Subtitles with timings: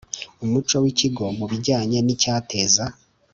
[0.43, 2.85] Umuco w ikigo mu bijyanye n icyateza